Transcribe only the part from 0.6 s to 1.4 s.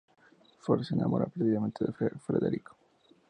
Flor se enamora